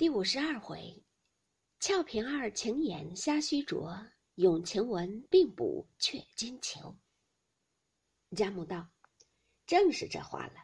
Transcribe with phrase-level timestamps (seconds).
[0.00, 1.04] 第五十二回，
[1.78, 3.94] 俏平儿情眼瞎虚着，
[4.36, 6.96] 咏晴雯并补却金裘。
[8.34, 8.88] 贾母道
[9.68, 10.54] ：“正是这话了。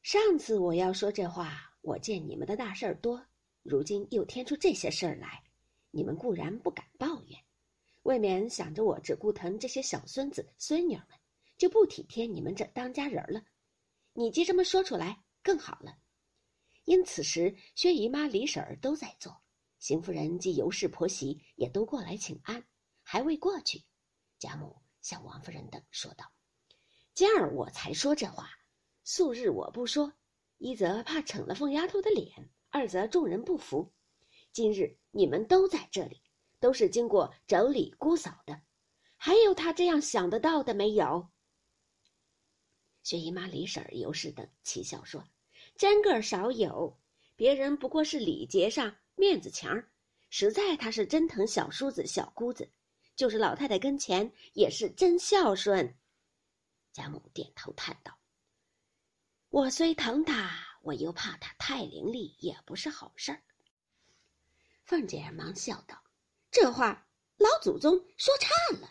[0.00, 3.22] 上次我要说这话，我见你们的大事儿多，
[3.62, 5.44] 如今又添出这些事儿来，
[5.90, 7.38] 你们固然不敢抱怨，
[8.04, 11.08] 未免想着我只顾疼这些小孙子孙女们，
[11.58, 13.44] 就不体贴你们这当家人了。
[14.14, 15.94] 你既这么说出来，更好了。”
[16.92, 19.42] 因此时，薛姨妈、李婶儿都在做，
[19.78, 22.62] 邢夫人及尤氏婆媳也都过来请安，
[23.02, 23.82] 还未过去。
[24.38, 26.30] 贾母向王夫人等说道
[27.14, 28.50] ：“今儿我才说这话，
[29.04, 30.12] 素日我不说，
[30.58, 33.90] 一则怕逞了凤丫头的脸，二则众人不服。
[34.52, 36.20] 今日你们都在这里，
[36.60, 38.60] 都是经过妯娌姑嫂的，
[39.16, 41.30] 还有他这样想得到的没有？”
[43.02, 45.24] 薛姨妈、李婶儿、尤氏等齐笑说。
[45.76, 46.98] 真个少有，
[47.34, 49.84] 别人不过是礼节上面子强，
[50.30, 52.70] 实在他是真疼小叔子小姑子，
[53.16, 55.96] 就是老太太跟前也是真孝顺。
[56.92, 58.16] 贾母点头叹道
[59.50, 60.50] ：“我虽疼他，
[60.82, 63.42] 我又怕他太伶俐，也不是好事儿。”
[64.84, 66.00] 凤姐忙笑道
[66.52, 68.90] ：“这话老祖宗说差了，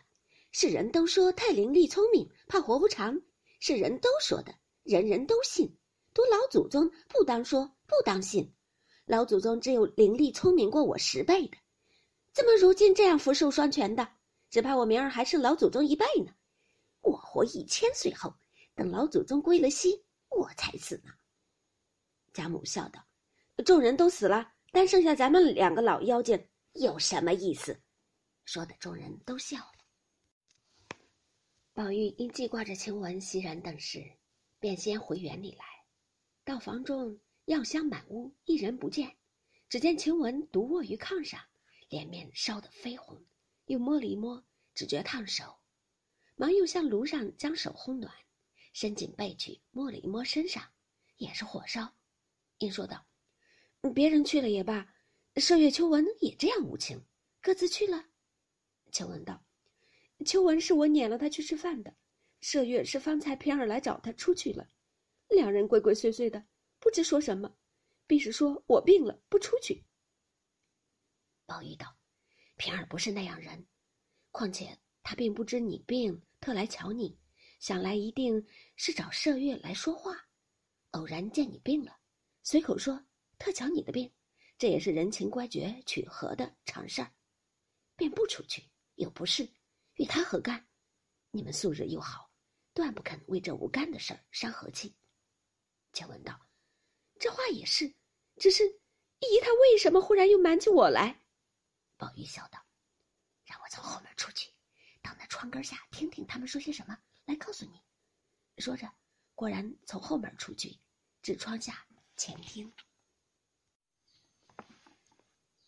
[0.51, 3.21] 是人都说太伶俐聪明，怕活不长，
[3.59, 4.53] 是人都说的，
[4.83, 5.77] 人人都信。”
[6.13, 8.53] 读老祖宗不当说不当信，
[9.05, 11.57] 老祖宗只有灵力聪明过我十倍的，
[12.33, 14.07] 怎么如今这样福寿双全的？
[14.49, 16.33] 只怕我明儿还是老祖宗一倍呢。
[16.99, 18.33] 我活一千岁后，
[18.75, 21.13] 等老祖宗归了西，我才死呢。
[22.33, 23.01] 贾母笑道
[23.65, 27.79] ：“众人都死了，单剩下咱们两个老妖精，有什么意思？”
[28.43, 30.97] 说的众人都笑了。
[31.73, 34.03] 宝玉因记挂着晴雯、袭人等事，
[34.59, 35.65] 便先回园里来。
[36.43, 39.15] 到房中，药香满屋，一人不见。
[39.69, 41.39] 只见晴雯独卧于炕上，
[41.87, 43.23] 脸面烧得绯红，
[43.67, 45.55] 又摸了一摸，只觉烫手，
[46.35, 48.11] 忙又向炉上将手烘暖，
[48.73, 50.63] 伸进背去摸了一摸身上，
[51.17, 51.93] 也是火烧。
[52.57, 53.05] 因说道
[53.93, 54.93] ：“别人去了也罢，
[55.35, 56.99] 麝月、秋纹也这样无情，
[57.39, 58.03] 各自去了。”
[58.91, 59.41] 晴雯道
[60.25, 61.95] ：“秋纹是我撵了他去吃饭的，
[62.41, 64.67] 麝月是方才平儿来找他出去了。”
[65.31, 66.45] 两人鬼鬼祟祟的，
[66.77, 67.57] 不知说什么，
[68.05, 69.83] 必是说我病了不出去。
[71.45, 71.97] 宝玉道
[72.57, 73.65] ：“平儿不是那样人，
[74.31, 77.17] 况且他并不知你病，特来瞧你，
[77.59, 80.17] 想来一定是找麝月来说话。
[80.91, 81.97] 偶然见你病了，
[82.43, 83.01] 随口说
[83.39, 84.11] 特瞧你的病，
[84.57, 87.09] 这也是人情乖绝取和的常事儿，
[87.95, 89.49] 便不出去，又不是
[89.95, 90.67] 与他何干？
[91.31, 92.29] 你们素日又好，
[92.73, 94.93] 断不肯为这无干的事儿伤和气。”
[95.93, 96.39] 且问道
[97.19, 97.93] ：“这话也是，
[98.37, 101.19] 只是姨她为什么忽然又瞒起我来？”
[101.97, 102.65] 宝玉笑道
[103.45, 104.51] ：“让我从后门出去，
[105.01, 107.81] 到那窗根下听听他们说些什么，来告诉你。”
[108.57, 108.91] 说着，
[109.35, 110.79] 果然从后门出去，
[111.21, 111.85] 至窗下
[112.15, 112.73] 前听。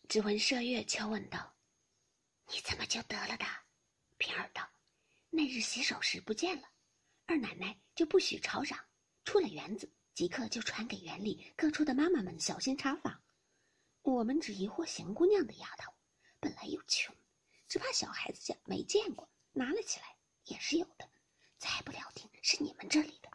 [0.08, 1.56] 只闻麝月悄问道
[2.48, 3.44] ：“你怎么就得了的？”
[4.16, 4.68] 平儿道
[5.30, 6.68] ：“那日洗手时不见了，
[7.26, 8.78] 二奶奶就不许吵嚷，
[9.24, 13.20] 出了园子。”即刻就传给园里各处的妈妈们小心查访。
[14.02, 15.92] 我们只疑惑邢姑娘的丫头，
[16.38, 17.14] 本来又穷，
[17.66, 21.10] 只怕小孩子家没见过，拿了起来也是有的。
[21.58, 23.30] 再不料定是你们这里的。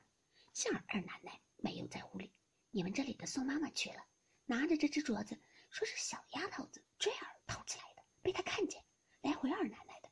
[0.53, 2.31] 杏儿二奶奶没有在屋里，
[2.71, 4.05] 你们这里的宋妈妈去了，
[4.45, 5.37] 拿着这只镯子，
[5.69, 8.81] 说是小丫头子坠儿偷起来的，被她看见，
[9.21, 10.09] 来回二奶奶的。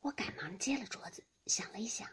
[0.00, 2.06] 我赶忙接了镯子，想了一想。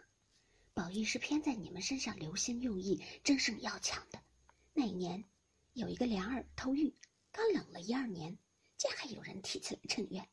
[0.75, 4.19] 宝玉是偏在你们身上留心用意，争胜要强的。
[4.73, 5.23] 那一年，
[5.73, 6.95] 有一个梁儿偷玉，
[7.31, 8.39] 刚冷了一二年，
[8.75, 10.27] 见还有人提起来趁冤。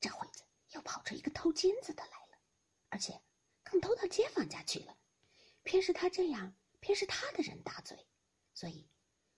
[0.00, 2.38] 这会子又跑出一个偷金子的来了，
[2.88, 3.22] 而且
[3.62, 4.96] 更偷到街坊家去了。
[5.62, 8.08] 偏是他这样，偏是他的人打嘴，
[8.54, 8.88] 所以，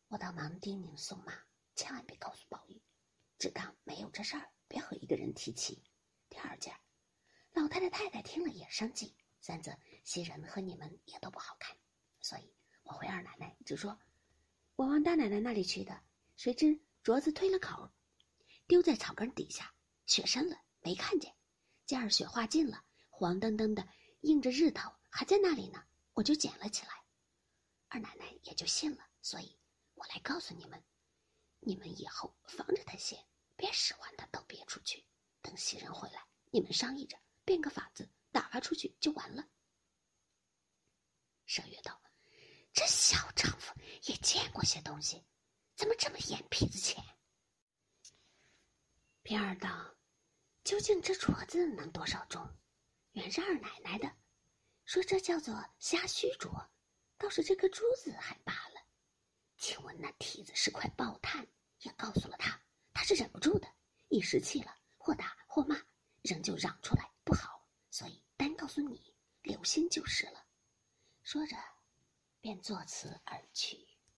[0.09, 1.35] 我倒忙叮咛宋妈，
[1.77, 2.81] 千万别告诉宝玉，
[3.39, 5.83] 只当没有这事儿，别和一个人提起。
[6.31, 6.75] 第二件，
[7.53, 9.15] 老太太太太听了也生气。
[9.43, 11.77] 三子袭人和你们也都不好看，
[12.21, 12.55] 所以
[12.85, 13.99] 我回二奶奶就说，
[14.77, 16.01] 我往大奶奶那里去的，
[16.37, 17.91] 谁知镯子推了口，
[18.69, 19.75] 丢在草根底下，
[20.07, 21.35] 雪深了没看见，
[21.87, 23.87] 见儿雪化尽了，黄澄澄的
[24.21, 27.03] 映着日头还在那里呢，我就捡了起来，
[27.89, 29.59] 二奶奶也就信了，所以
[29.95, 30.81] 我来告诉你们，
[31.59, 33.19] 你们以后防着他些，
[33.57, 35.05] 别使唤他都别出去，
[35.41, 38.09] 等袭人回来，你们商议着变个法子。
[38.33, 39.49] 打发出去就完了。
[41.47, 42.03] 麝月道
[42.73, 43.75] ：“这小丈夫
[44.05, 45.25] 也见过些东西，
[45.77, 47.05] 怎么这么眼皮子浅？
[49.23, 49.97] 平儿道
[50.65, 52.45] ：“究竟这镯子能多少重？
[53.13, 54.11] 原是二奶奶的，
[54.87, 56.69] 说这叫做虾须镯，
[57.19, 58.81] 倒是这颗珠子还罢了。
[59.59, 61.47] 请问那蹄子是块爆炭，
[61.81, 62.61] 也告诉了他，
[62.95, 63.69] 他是忍不住的，
[64.09, 65.77] 一时气了，或打或骂，
[66.23, 67.62] 仍旧嚷出来不好，
[67.93, 70.47] 所以单告诉你，留心就是了。”
[71.23, 71.55] 说着，
[72.41, 73.87] 便作辞而去。